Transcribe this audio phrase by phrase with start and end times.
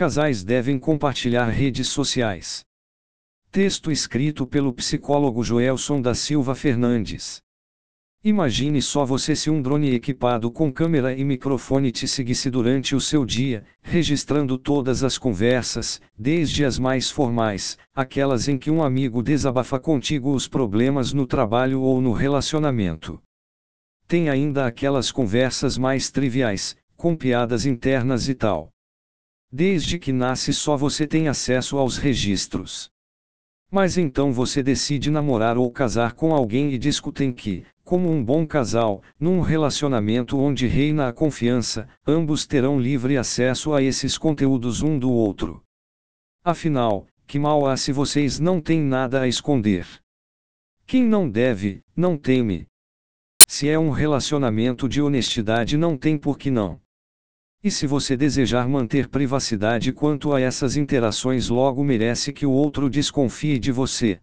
[0.00, 2.64] Casais devem compartilhar redes sociais.
[3.52, 7.42] Texto escrito pelo psicólogo Joelson da Silva Fernandes.
[8.24, 13.00] Imagine só você se um drone equipado com câmera e microfone te seguisse durante o
[13.00, 19.22] seu dia, registrando todas as conversas, desde as mais formais, aquelas em que um amigo
[19.22, 23.20] desabafa contigo os problemas no trabalho ou no relacionamento.
[24.08, 28.72] Tem ainda aquelas conversas mais triviais, com piadas internas e tal.
[29.52, 32.90] Desde que nasce só você tem acesso aos registros.
[33.70, 38.46] Mas então você decide namorar ou casar com alguém e discutem que, como um bom
[38.46, 44.96] casal, num relacionamento onde reina a confiança, ambos terão livre acesso a esses conteúdos um
[44.96, 45.62] do outro.
[46.44, 49.86] Afinal, que mal há se vocês não têm nada a esconder?
[50.86, 52.66] Quem não deve, não teme.
[53.46, 56.80] Se é um relacionamento de honestidade, não tem por que não.
[57.62, 62.88] E se você desejar manter privacidade quanto a essas interações, logo merece que o outro
[62.88, 64.18] desconfie de você.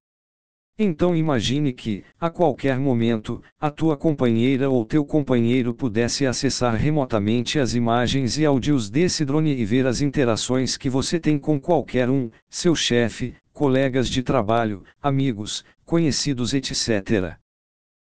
[0.79, 7.59] Então imagine que, a qualquer momento, a tua companheira ou teu companheiro pudesse acessar remotamente
[7.59, 12.09] as imagens e áudios desse drone e ver as interações que você tem com qualquer
[12.09, 17.37] um, seu chefe, colegas de trabalho, amigos, conhecidos, etc.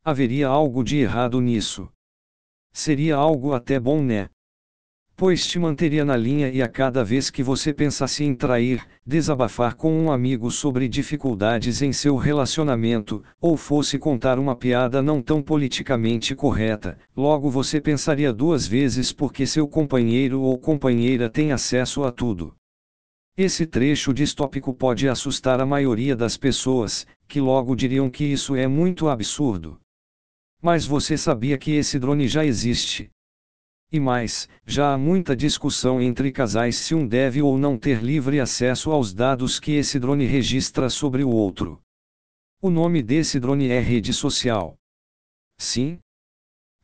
[0.04, 1.88] Haveria algo de errado nisso.
[2.72, 4.28] Seria algo até bom, né?
[5.16, 9.76] Pois te manteria na linha e a cada vez que você pensasse em trair, desabafar
[9.76, 15.42] com um amigo sobre dificuldades em seu relacionamento, ou fosse contar uma piada não tão
[15.42, 22.10] politicamente correta, logo você pensaria duas vezes porque seu companheiro ou companheira tem acesso a
[22.10, 22.54] tudo.
[23.36, 28.66] Esse trecho distópico pode assustar a maioria das pessoas, que logo diriam que isso é
[28.66, 29.78] muito absurdo.
[30.60, 33.10] Mas você sabia que esse drone já existe?
[33.92, 38.40] E mais, já há muita discussão entre casais se um deve ou não ter livre
[38.40, 41.78] acesso aos dados que esse drone registra sobre o outro.
[42.62, 44.76] O nome desse drone é rede social.
[45.58, 45.98] Sim?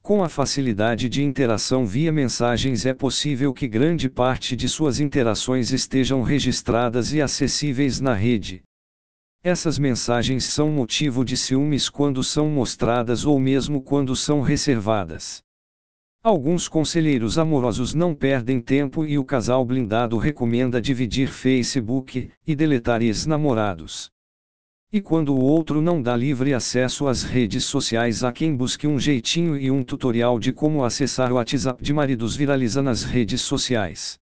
[0.02, 5.72] Com a facilidade de interação via mensagens é possível que grande parte de suas interações
[5.72, 8.62] estejam registradas e acessíveis na rede.
[9.42, 15.42] Essas mensagens são motivo de ciúmes quando são mostradas ou mesmo quando são reservadas.
[16.22, 23.02] Alguns conselheiros amorosos não perdem tempo e o casal blindado recomenda dividir Facebook e deletar
[23.02, 24.10] ex-namorados.
[24.92, 28.98] E quando o outro não dá livre acesso às redes sociais a quem busque um
[28.98, 34.18] jeitinho e um tutorial de como acessar o WhatsApp de maridos viraliza nas redes sociais.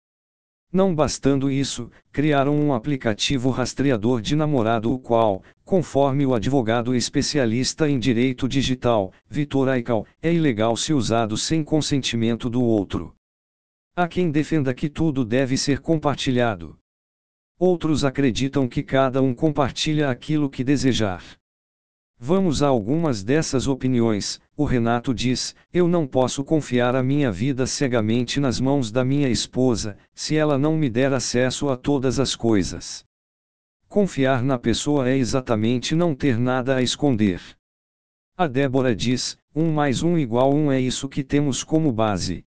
[0.72, 7.88] Não bastando isso, criaram um aplicativo rastreador de namorado, o qual, conforme o advogado especialista
[7.88, 13.14] em direito digital, Vitor Aikal, é ilegal se usado sem consentimento do outro.
[13.94, 16.76] Há quem defenda que tudo deve ser compartilhado.
[17.56, 21.22] Outros acreditam que cada um compartilha aquilo que desejar.
[22.19, 24.41] Vamos a algumas dessas opiniões.
[24.56, 29.28] O Renato diz: Eu não posso confiar a minha vida cegamente nas mãos da minha
[29.28, 33.09] esposa, se ela não me der acesso a todas as coisas.
[33.90, 37.42] Confiar na pessoa é exatamente não ter nada a esconder.
[38.36, 42.44] A Débora diz: um mais um igual um é isso que temos como base.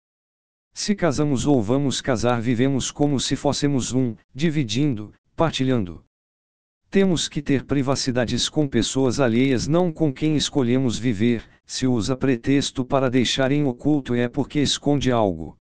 [0.74, 6.04] Se casamos ou vamos casar, vivemos como se fôssemos um, dividindo, partilhando.
[6.90, 11.42] Temos que ter privacidades com pessoas alheias, não com quem escolhemos viver.
[11.64, 15.56] Se usa pretexto para deixar em oculto é porque esconde algo.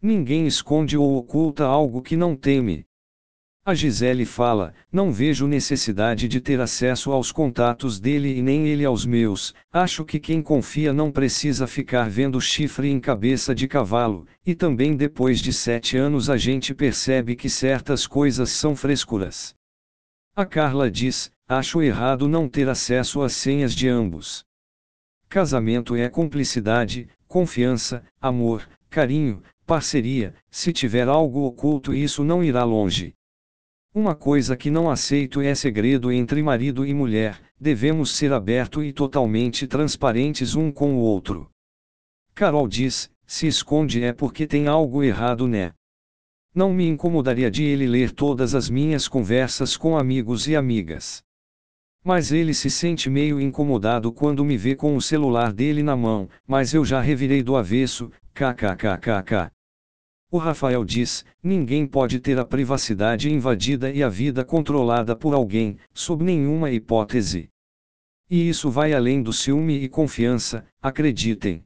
[0.00, 2.86] Ninguém esconde ou oculta algo que não teme.
[3.66, 8.84] A Gisele fala: Não vejo necessidade de ter acesso aos contatos dele e nem ele
[8.84, 9.54] aos meus.
[9.72, 14.94] Acho que quem confia não precisa ficar vendo chifre em cabeça de cavalo, e também
[14.94, 19.54] depois de sete anos a gente percebe que certas coisas são frescuras.
[20.36, 24.44] A Carla diz: Acho errado não ter acesso às senhas de ambos.
[25.26, 30.34] Casamento é cumplicidade, confiança, amor, carinho, parceria.
[30.50, 33.14] Se tiver algo oculto, isso não irá longe.
[33.94, 38.92] Uma coisa que não aceito é segredo entre marido e mulher, devemos ser aberto e
[38.92, 41.48] totalmente transparentes um com o outro.
[42.34, 45.72] Carol diz: se esconde é porque tem algo errado, né?
[46.52, 51.22] Não me incomodaria de ele ler todas as minhas conversas com amigos e amigas.
[52.02, 56.28] Mas ele se sente meio incomodado quando me vê com o celular dele na mão,
[56.44, 59.53] mas eu já revirei do avesso, kkkk.
[60.34, 65.76] O Rafael diz: ninguém pode ter a privacidade invadida e a vida controlada por alguém,
[65.92, 67.48] sob nenhuma hipótese.
[68.28, 71.62] E isso vai além do ciúme e confiança, acreditem.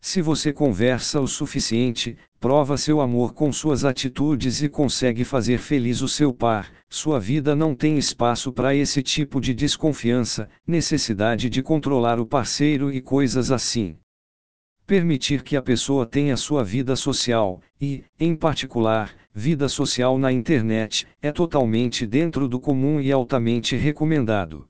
[0.00, 6.00] Se você conversa o suficiente, prova seu amor com suas atitudes e consegue fazer feliz
[6.00, 11.60] o seu par, sua vida não tem espaço para esse tipo de desconfiança, necessidade de
[11.60, 13.96] controlar o parceiro e coisas assim.
[14.90, 21.06] Permitir que a pessoa tenha sua vida social, e, em particular, vida social na internet,
[21.22, 24.66] é totalmente dentro do comum e altamente recomendado.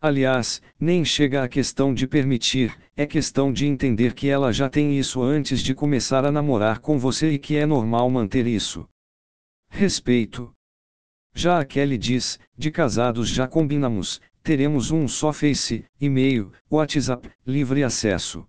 [0.00, 4.96] Aliás, nem chega a questão de permitir, é questão de entender que ela já tem
[4.96, 8.88] isso antes de começar a namorar com você e que é normal manter isso.
[9.68, 10.52] Respeito.
[11.34, 17.82] Já a Kelly diz: de casados já combinamos, teremos um só Face, e-mail, WhatsApp, livre
[17.82, 18.46] acesso.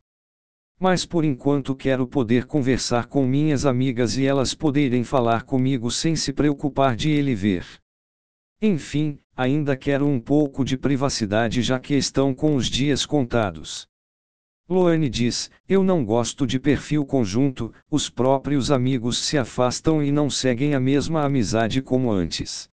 [0.79, 6.15] Mas por enquanto quero poder conversar com minhas amigas e elas poderem falar comigo sem
[6.15, 7.65] se preocupar de ele ver.
[8.61, 13.87] Enfim, ainda quero um pouco de privacidade já que estão com os dias contados.
[14.69, 20.29] Loane diz: Eu não gosto de perfil conjunto, os próprios amigos se afastam e não
[20.29, 22.69] seguem a mesma amizade como antes.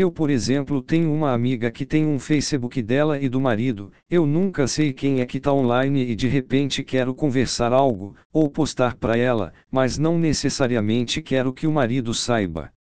[0.00, 4.24] Eu, por exemplo, tenho uma amiga que tem um Facebook dela e do marido, eu
[4.24, 8.96] nunca sei quem é que tá online e de repente quero conversar algo, ou postar
[8.96, 12.72] para ela, mas não necessariamente quero que o marido saiba.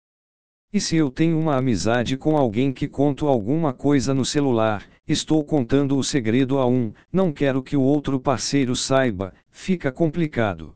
[0.72, 5.44] E se eu tenho uma amizade com alguém que conto alguma coisa no celular, estou
[5.44, 10.74] contando o segredo a um, não quero que o outro parceiro saiba, fica complicado.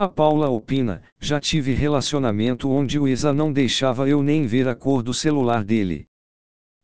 [0.00, 4.74] A Paula opina: já tive relacionamento onde o Isa não deixava eu nem ver a
[4.74, 6.08] cor do celular dele.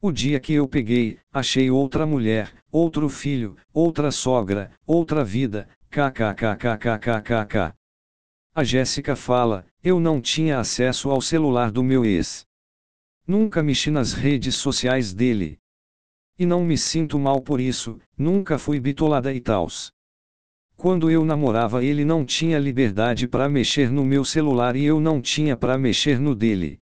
[0.02, 7.72] O dia que eu peguei, achei outra mulher, outro filho, outra sogra, outra vida, kkkkkkk.
[8.54, 12.46] A Jéssica fala: Eu não tinha acesso ao celular do meu ex.
[13.26, 15.58] Nunca mexi nas redes sociais dele.
[16.38, 19.95] E não me sinto mal por isso, nunca fui bitolada e tals.
[20.76, 25.23] Quando eu namorava, ele não tinha liberdade para mexer no meu celular e eu não
[25.23, 26.78] tinha para mexer no dele.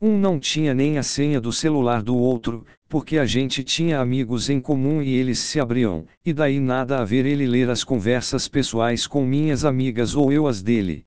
[0.00, 4.48] Um não tinha nem a senha do celular do outro, porque a gente tinha amigos
[4.48, 8.46] em comum e eles se abriam, e daí nada a ver ele ler as conversas
[8.46, 11.04] pessoais com minhas amigas ou eu as dele.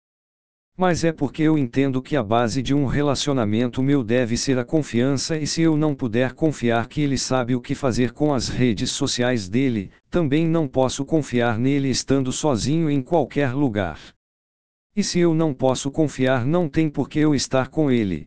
[0.81, 4.66] Mas é porque eu entendo que a base de um relacionamento meu deve ser a
[4.66, 8.50] confiança e se eu não puder confiar que ele sabe o que fazer com as
[8.50, 14.00] redes sociais dele, também não posso confiar nele estando sozinho em qualquer lugar.
[14.95, 18.25] E se eu não posso confiar, não tem por que eu estar com ele.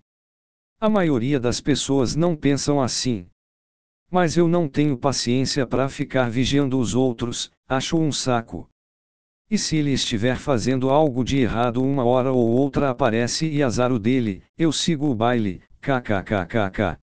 [0.81, 3.27] A maioria das pessoas não pensam assim.
[4.09, 8.69] Mas eu não tenho paciência para ficar vigiando os outros, acho um saco.
[9.55, 13.93] E se ele estiver fazendo algo de errado uma hora ou outra aparece e azar
[13.93, 16.99] o dele, eu sigo o baile, kkkkkk.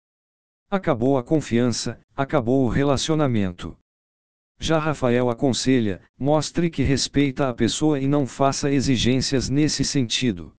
[0.70, 3.76] Acabou a confiança, acabou o relacionamento.
[4.60, 10.54] Já Rafael aconselha: mostre que respeita a pessoa e não faça exigências nesse sentido.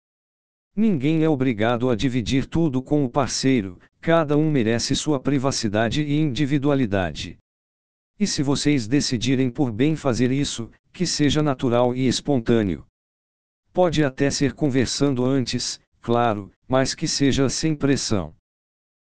[0.74, 6.18] Ninguém é obrigado a dividir tudo com o parceiro, cada um merece sua privacidade e
[6.18, 7.38] individualidade.
[8.18, 12.86] E se vocês decidirem por bem fazer isso, que seja natural e espontâneo.
[13.72, 18.34] Pode até ser conversando antes, claro, mas que seja sem pressão.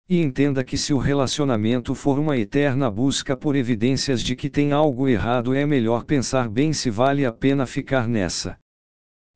[0.10, 4.72] E entenda que se o relacionamento for uma eterna busca por evidências de que tem
[4.74, 8.58] algo errado, é melhor pensar bem se vale a pena ficar nessa.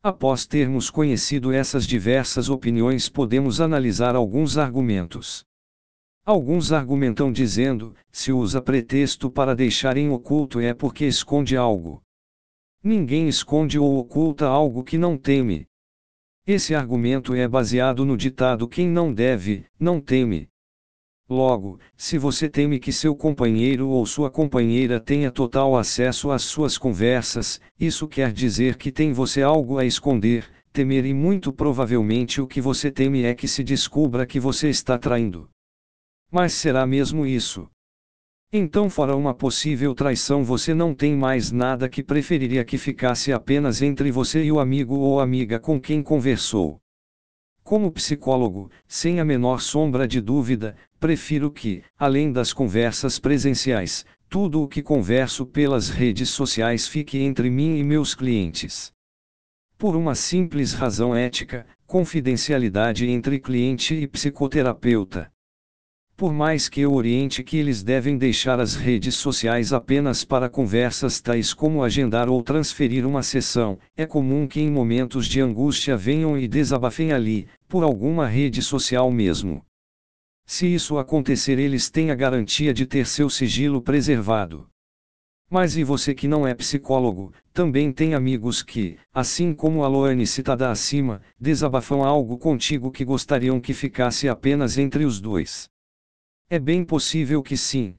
[0.03, 5.45] Após termos conhecido essas diversas opiniões, podemos analisar alguns argumentos.
[6.23, 11.99] Alguns argumentam dizendo: se usa pretexto para deixar em oculto é porque esconde algo.
[12.83, 15.67] Ninguém esconde ou oculta algo que não teme.
[16.45, 20.47] Esse argumento é baseado no ditado: quem não deve, não teme.
[21.27, 26.77] Logo, se você teme que seu companheiro ou sua companheira tenha total acesso às suas
[26.77, 32.45] conversas, isso quer dizer que tem você algo a esconder, temer e muito provavelmente o
[32.45, 35.49] que você teme é que se descubra que você está traindo.
[36.31, 37.69] Mas será mesmo isso?
[38.53, 43.81] Então, fora uma possível traição, você não tem mais nada que preferiria que ficasse apenas
[43.81, 46.79] entre você e o amigo ou amiga com quem conversou.
[47.63, 54.61] Como psicólogo, sem a menor sombra de dúvida, prefiro que, além das conversas presenciais, tudo
[54.61, 58.93] o que converso pelas redes sociais fique entre mim e meus clientes.
[59.77, 65.29] Por uma simples razão ética, confidencialidade entre cliente e psicoterapeuta.
[66.21, 71.19] Por mais que eu oriente que eles devem deixar as redes sociais apenas para conversas
[71.19, 76.37] tais como agendar ou transferir uma sessão, é comum que em momentos de angústia venham
[76.37, 79.65] e desabafem ali, por alguma rede social mesmo.
[80.45, 84.67] Se isso acontecer, eles têm a garantia de ter seu sigilo preservado.
[85.49, 90.27] Mas e você que não é psicólogo, também tem amigos que, assim como a Loane
[90.27, 95.67] citada acima, desabafam algo contigo que gostariam que ficasse apenas entre os dois.
[96.53, 97.95] É bem possível que sim.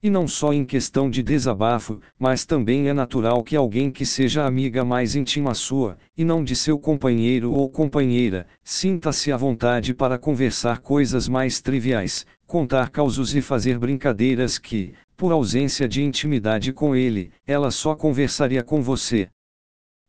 [0.00, 4.46] E não só em questão de desabafo, mas também é natural que alguém que seja
[4.46, 10.16] amiga mais íntima sua, e não de seu companheiro ou companheira, sinta-se à vontade para
[10.16, 16.94] conversar coisas mais triviais, contar causos e fazer brincadeiras que, por ausência de intimidade com
[16.94, 19.28] ele, ela só conversaria com você.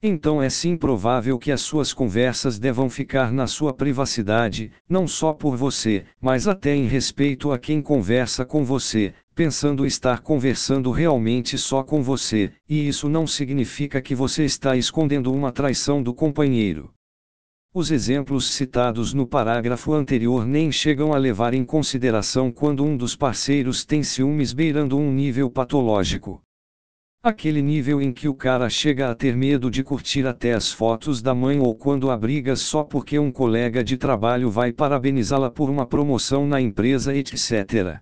[0.08, 5.34] Então é sim provável que as suas conversas devam ficar na sua privacidade, não só
[5.34, 11.58] por você, mas até em respeito a quem conversa com você, pensando estar conversando realmente
[11.58, 16.94] só com você, e isso não significa que você está escondendo uma traição do companheiro.
[17.74, 23.16] Os exemplos citados no parágrafo anterior nem chegam a levar em consideração quando um dos
[23.16, 26.44] parceiros tem ciúmes beirando um nível patológico.
[27.26, 31.24] Aquele nível em que o cara chega a ter medo de curtir até as fotos
[31.24, 35.68] da mãe ou quando há brigas só porque um colega de trabalho vai parabenizá-la por
[35.68, 38.00] uma promoção na empresa, etc.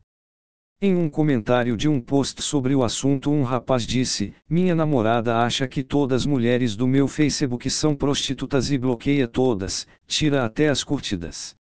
[0.81, 5.69] Em um comentário de um post sobre o assunto, um rapaz disse: Minha namorada acha
[5.69, 10.83] que todas as mulheres do meu Facebook são prostitutas e bloqueia todas, tira até as
[10.83, 11.55] curtidas.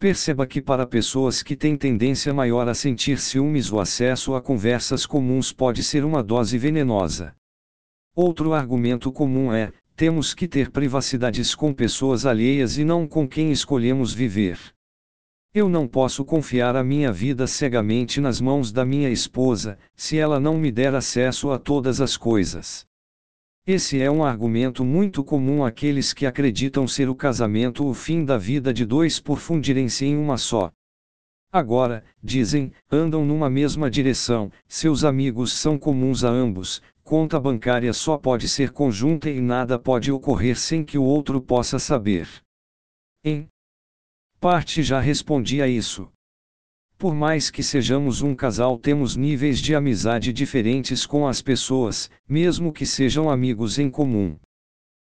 [0.00, 5.04] Perceba que para pessoas que têm tendência maior a sentir ciúmes o acesso a conversas
[5.04, 7.36] comuns pode ser uma dose venenosa.
[8.16, 13.52] Outro argumento comum é: temos que ter privacidades com pessoas alheias e não com quem
[13.52, 14.58] escolhemos viver.
[15.52, 20.40] Eu não posso confiar a minha vida cegamente nas mãos da minha esposa, se ela
[20.40, 22.86] não me der acesso a todas as coisas.
[23.66, 28.38] Esse é um argumento muito comum àqueles que acreditam ser o casamento o fim da
[28.38, 30.72] vida de dois por fundirem-se em uma só.
[31.52, 38.16] Agora, dizem, andam numa mesma direção, seus amigos são comuns a ambos, conta bancária só
[38.16, 42.28] pode ser conjunta e nada pode ocorrer sem que o outro possa saber.
[43.24, 43.48] Em
[44.38, 46.10] parte já respondi a isso.
[47.00, 52.74] Por mais que sejamos um casal, temos níveis de amizade diferentes com as pessoas, mesmo
[52.74, 54.36] que sejam amigos em comum.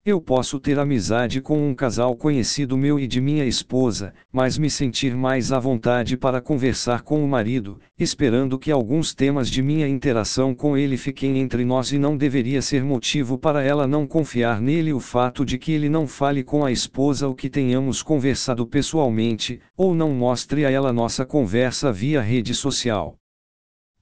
[0.05, 4.69] Eu posso ter amizade com um casal conhecido meu e de minha esposa, mas me
[4.69, 9.87] sentir mais à vontade para conversar com o marido, esperando que alguns temas de minha
[9.87, 14.59] interação com ele fiquem entre nós e não deveria ser motivo para ela não confiar
[14.59, 18.67] nele o fato de que ele não fale com a esposa o que tenhamos conversado
[18.67, 23.15] pessoalmente, ou não mostre a ela nossa conversa via rede social.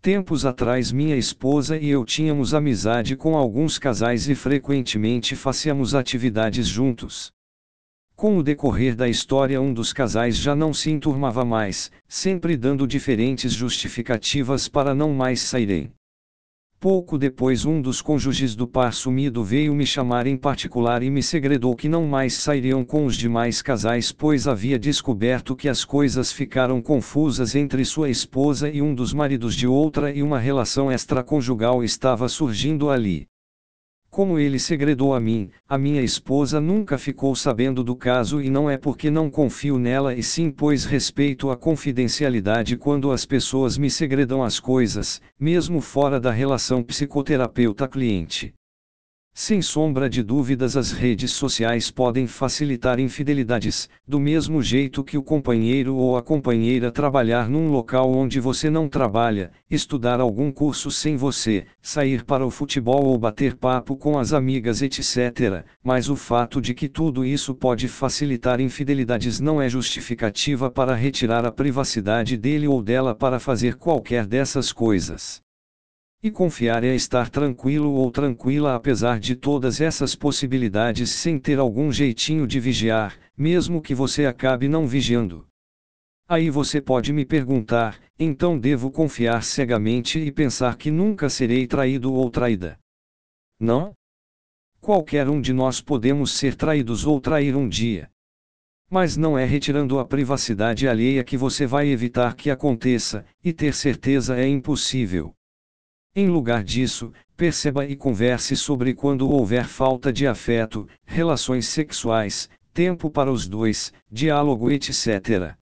[0.01, 6.67] Tempos atrás minha esposa e eu tínhamos amizade com alguns casais e frequentemente fazíamos atividades
[6.67, 7.31] juntos.
[8.15, 12.88] Com o decorrer da história, um dos casais já não se enturmava mais, sempre dando
[12.88, 15.91] diferentes justificativas para não mais saírem.
[16.82, 21.22] Pouco depois, um dos cônjuges do par sumido veio me chamar em particular e me
[21.22, 26.32] segredou que não mais sairiam com os demais casais, pois havia descoberto que as coisas
[26.32, 31.84] ficaram confusas entre sua esposa e um dos maridos de outra e uma relação extraconjugal
[31.84, 33.31] estava surgindo ali.
[34.12, 38.70] Como ele segredou a mim, a minha esposa nunca ficou sabendo do caso e não
[38.70, 43.89] é porque não confio nela e sim pois respeito a confidencialidade quando as pessoas me
[43.89, 48.53] segredam as coisas, mesmo fora da relação psicoterapeuta-cliente.
[49.34, 55.24] Sem sombra de dúvidas, as redes sociais podem facilitar infidelidades, do mesmo jeito que o
[55.24, 61.16] companheiro ou a companheira trabalhar num local onde você não trabalha, estudar algum curso sem
[61.16, 65.66] você, sair para o futebol ou bater papo com as amigas, etc.
[65.84, 71.46] Mas o fato de que tudo isso pode facilitar infidelidades não é justificativa para retirar
[71.46, 75.42] a privacidade dele ou dela para fazer qualquer dessas coisas.
[76.24, 81.92] E confiar é estar tranquilo ou tranquila apesar de todas essas possibilidades sem ter algum
[81.92, 85.48] jeitinho de vigiar, mesmo que você acabe não vigiando.
[86.28, 92.13] Aí você pode me perguntar: então devo confiar cegamente e pensar que nunca serei traído
[92.13, 92.78] ou traída?
[93.60, 93.96] Não?
[94.80, 98.12] Qualquer um de nós podemos ser traídos ou trair um dia.
[98.88, 103.74] Mas não é retirando a privacidade alheia que você vai evitar que aconteça, e ter
[103.74, 105.34] certeza é impossível.
[106.13, 113.10] Em lugar disso, perceba e converse sobre quando houver falta de afeto, relações sexuais, tempo
[113.10, 115.56] para os dois, diálogo, etc.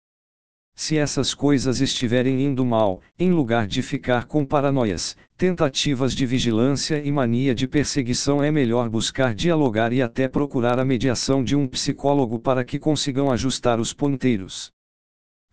[0.74, 7.00] Se essas coisas estiverem indo mal, em lugar de ficar com paranoias, tentativas de vigilância
[7.00, 11.68] e mania de perseguição, é melhor buscar dialogar e até procurar a mediação de um
[11.68, 14.72] psicólogo para que consigam ajustar os ponteiros.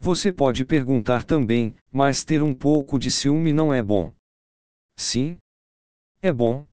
[0.01, 4.11] Você pode perguntar também, mas ter um pouco de ciúme não é bom.
[4.97, 5.37] Sim?
[6.23, 6.67] É bom.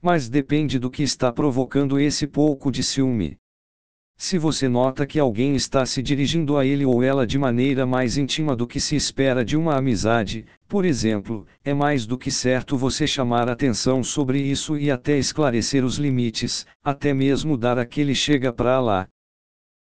[0.00, 3.38] Mas depende do que está provocando esse pouco de ciúme.
[4.20, 8.18] Se você nota que alguém está se dirigindo a ele ou ela de maneira mais
[8.18, 12.76] íntima do que se espera de uma amizade, por exemplo, é mais do que certo
[12.76, 18.52] você chamar atenção sobre isso e até esclarecer os limites, até mesmo dar aquele chega
[18.52, 19.08] pra lá.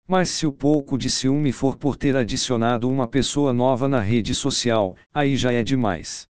[0.07, 4.35] Mas se o pouco de ciúme for por ter adicionado uma pessoa nova na rede
[4.35, 6.27] social, aí já é demais.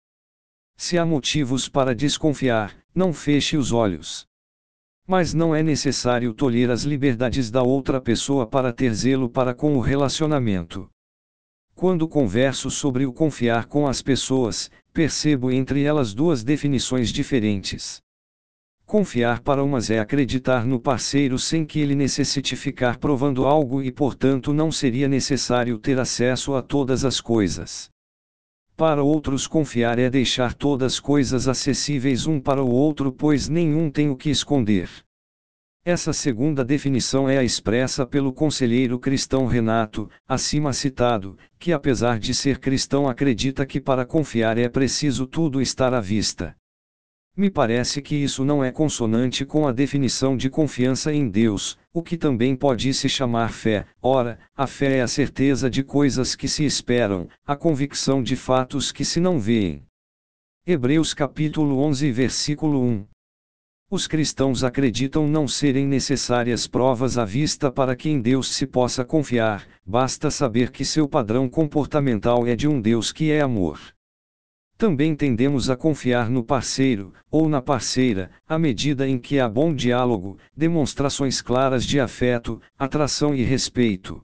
[0.76, 4.26] Se há motivos para desconfiar, não feche os olhos.
[5.06, 9.76] Mas não é necessário tolher as liberdades da outra pessoa para ter zelo para com
[9.76, 10.90] o relacionamento.
[11.74, 18.02] Quando converso sobre o confiar com as pessoas, percebo entre elas duas definições diferentes.
[18.84, 23.90] Confiar para umas é acreditar no parceiro sem que ele necessite ficar provando algo e,
[23.90, 27.90] portanto, não seria necessário ter acesso a todas as coisas.
[28.76, 33.90] Para outros, confiar é deixar todas as coisas acessíveis um para o outro, pois nenhum
[33.90, 34.90] tem o que esconder.
[35.82, 42.34] Essa segunda definição é a expressa pelo conselheiro cristão Renato, acima citado, que apesar de
[42.34, 46.54] ser cristão acredita que para confiar é preciso tudo estar à vista.
[47.36, 52.02] Me parece que isso não é consonante com a definição de confiança em Deus, o
[52.02, 53.84] que também pode se chamar fé.
[54.00, 58.90] Ora, a fé é a certeza de coisas que se esperam, a convicção de fatos
[58.90, 59.82] que se não veem.
[60.66, 63.06] Hebreus capítulo 11 versículo 1
[63.88, 69.04] os cristãos acreditam não serem necessárias provas à vista para que em Deus se possa
[69.04, 73.78] confiar, basta saber que seu padrão comportamental é de um Deus que é amor.
[74.78, 79.74] Também tendemos a confiar no parceiro, ou na parceira, à medida em que há bom
[79.74, 84.22] diálogo, demonstrações claras de afeto, atração e respeito.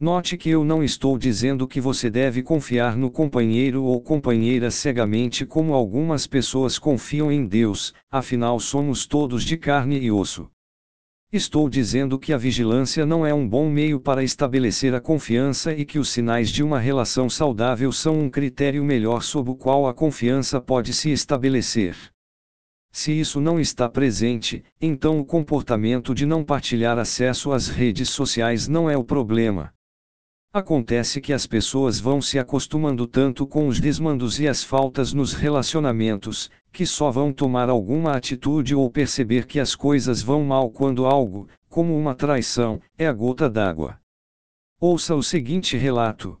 [0.00, 5.46] Note que eu não estou dizendo que você deve confiar no companheiro ou companheira cegamente
[5.46, 10.50] como algumas pessoas confiam em Deus, afinal somos todos de carne e osso.
[11.32, 15.84] Estou dizendo que a vigilância não é um bom meio para estabelecer a confiança e
[15.84, 19.94] que os sinais de uma relação saudável são um critério melhor sob o qual a
[19.94, 21.96] confiança pode se estabelecer.
[22.90, 28.66] Se isso não está presente, então o comportamento de não partilhar acesso às redes sociais
[28.66, 29.72] não é o problema.
[30.52, 35.32] Acontece que as pessoas vão se acostumando tanto com os desmandos e as faltas nos
[35.32, 41.06] relacionamentos, que só vão tomar alguma atitude ou perceber que as coisas vão mal quando
[41.06, 43.98] algo, como uma traição, é a gota d'água.
[44.80, 46.38] Ouça o seguinte relato.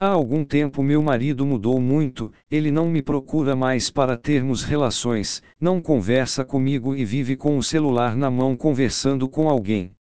[0.00, 5.42] Há algum tempo meu marido mudou muito, ele não me procura mais para termos relações,
[5.60, 9.97] não conversa comigo e vive com o celular na mão conversando com alguém.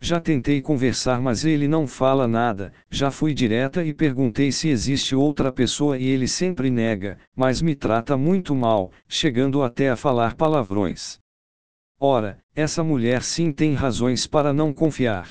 [0.00, 2.72] Já tentei conversar, mas ele não fala nada.
[2.90, 7.74] Já fui direta e perguntei se existe outra pessoa e ele sempre nega, mas me
[7.74, 11.18] trata muito mal, chegando até a falar palavrões.
[11.98, 15.28] Ora, essa mulher sim tem razões para não confiar.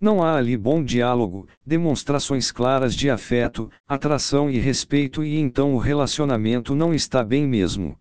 [0.00, 5.78] Não há ali bom diálogo, demonstrações claras de afeto, atração e respeito, e então o
[5.78, 7.98] relacionamento não está bem mesmo.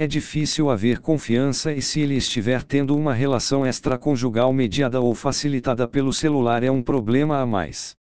[0.00, 5.88] É difícil haver confiança e se ele estiver tendo uma relação extraconjugal mediada ou facilitada
[5.88, 7.96] pelo celular é um problema a mais.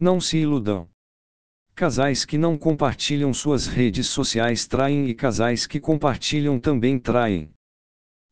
[0.00, 0.88] Não se iludam.
[1.74, 7.50] Casais que não compartilham suas redes sociais traem e casais que compartilham também traem.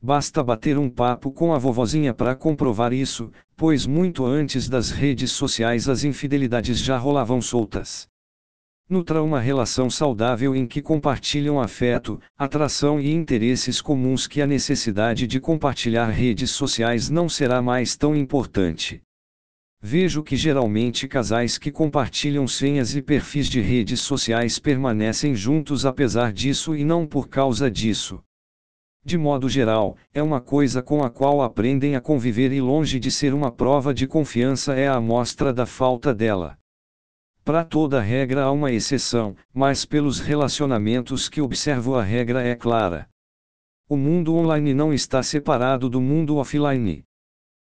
[0.00, 5.30] Basta bater um papo com a vovozinha para comprovar isso, pois muito antes das redes
[5.30, 8.08] sociais as infidelidades já rolavam soltas.
[8.90, 15.26] Nutra uma relação saudável em que compartilham afeto, atração e interesses comuns que a necessidade
[15.26, 19.02] de compartilhar redes sociais não será mais tão importante.
[19.78, 26.32] Vejo que geralmente casais que compartilham senhas e perfis de redes sociais permanecem juntos apesar
[26.32, 28.22] disso e não por causa disso.
[29.04, 33.10] De modo geral, é uma coisa com a qual aprendem a conviver e longe de
[33.10, 36.56] ser uma prova de confiança é a amostra da falta dela.
[37.48, 43.08] Para toda regra há uma exceção, mas pelos relacionamentos que observo a regra é clara.
[43.88, 47.02] O mundo online não está separado do mundo offline.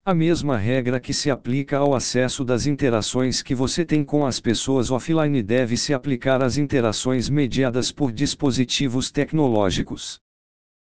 [0.04, 4.40] A mesma regra que se aplica ao acesso das interações que você tem com as
[4.40, 10.20] pessoas offline deve se aplicar às interações mediadas por dispositivos tecnológicos.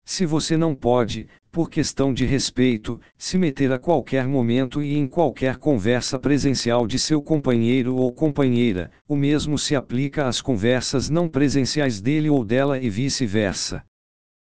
[0.04, 5.06] Se você não pode, por questão de respeito, se meter a qualquer momento e em
[5.06, 11.30] qualquer conversa presencial de seu companheiro ou companheira, o mesmo se aplica às conversas não
[11.30, 13.84] presenciais dele ou dela e vice-versa.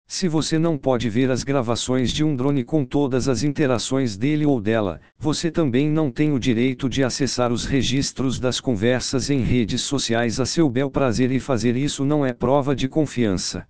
[0.07, 4.45] Se você não pode ver as gravações de um drone com todas as interações dele
[4.45, 9.41] ou dela, você também não tem o direito de acessar os registros das conversas em
[9.41, 13.67] redes sociais a seu bel prazer e fazer isso não é prova de confiança.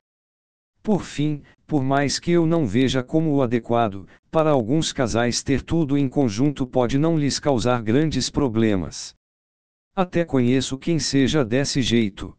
[0.86, 5.64] Por fim, por mais que eu não veja como o adequado, para alguns casais ter
[5.64, 9.16] tudo em conjunto pode não lhes causar grandes problemas.
[9.96, 12.38] Até conheço quem seja desse jeito.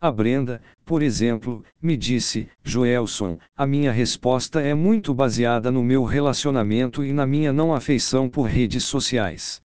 [0.00, 6.04] A Brenda, por exemplo, me disse: Joelson, a minha resposta é muito baseada no meu
[6.04, 9.60] relacionamento e na minha não afeição por redes sociais.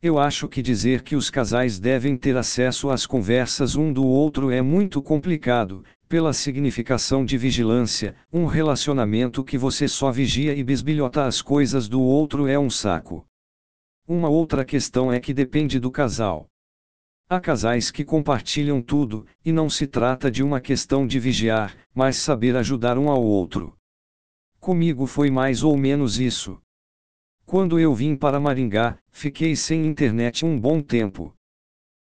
[0.00, 4.48] Eu acho que dizer que os casais devem ter acesso às conversas um do outro
[4.48, 11.26] é muito complicado, pela significação de vigilância, um relacionamento que você só vigia e bisbilhota
[11.26, 13.26] as coisas do outro é um saco.
[14.06, 16.46] Uma outra questão é que depende do casal.
[17.28, 22.16] Há casais que compartilham tudo, e não se trata de uma questão de vigiar, mas
[22.16, 23.76] saber ajudar um ao outro.
[24.58, 26.58] Comigo foi mais ou menos isso.
[27.44, 31.34] Quando eu vim para Maringá, fiquei sem internet um bom tempo.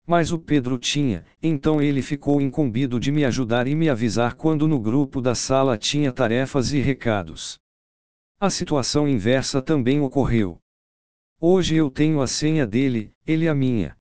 [0.10, 4.68] Mas o Pedro tinha, então ele ficou incumbido de me ajudar e me avisar quando
[4.68, 7.60] no grupo da sala tinha tarefas e recados.
[8.40, 10.58] A situação inversa também ocorreu.
[11.40, 13.96] Hoje eu tenho a senha dele, ele a minha.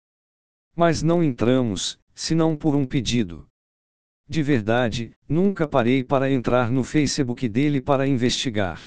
[0.74, 3.46] Mas não entramos, senão por um pedido.
[4.26, 8.80] De verdade, nunca parei para entrar no Facebook dele para investigar.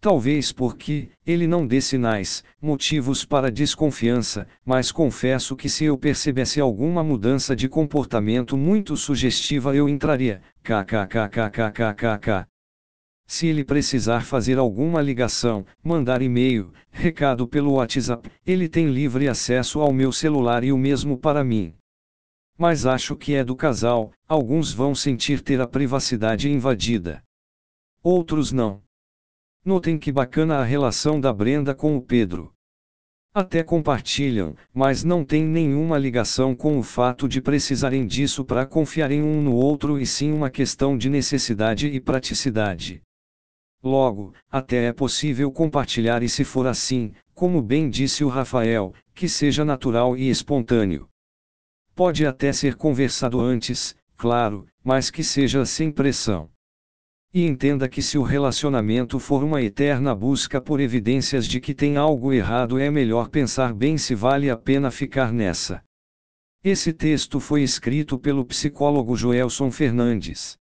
[0.00, 6.58] Talvez porque, ele não dê sinais, motivos para desconfiança, mas confesso que se eu percebesse
[6.58, 12.46] alguma mudança de comportamento muito sugestiva eu entraria, kkkkkkk.
[13.26, 19.80] Se ele precisar fazer alguma ligação, mandar e-mail, recado pelo WhatsApp, ele tem livre acesso
[19.80, 21.74] ao meu celular e o mesmo para mim.
[22.56, 27.22] Mas acho que é do casal, alguns vão sentir ter a privacidade invadida.
[28.02, 28.82] Outros não.
[29.64, 32.52] Notem que bacana a relação da Brenda com o Pedro.
[33.32, 39.22] Até compartilham, mas não tem nenhuma ligação com o fato de precisarem disso para confiarem
[39.22, 43.02] um no outro e sim uma questão de necessidade e praticidade.
[43.82, 49.28] Logo, até é possível compartilhar e se for assim, como bem disse o Rafael, que
[49.28, 51.06] seja natural e espontâneo.
[51.94, 56.50] Pode até ser conversado antes, claro, mas que seja sem pressão.
[57.32, 61.96] E entenda que se o relacionamento for uma eterna busca por evidências de que tem
[61.96, 65.80] algo errado, é melhor pensar bem se vale a pena ficar nessa.
[66.62, 70.59] Esse texto foi escrito pelo psicólogo Joelson Fernandes.